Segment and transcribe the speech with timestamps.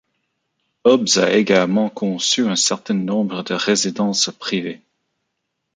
[0.83, 4.81] Hobbs a également conçu un certain nombre de résidences privées.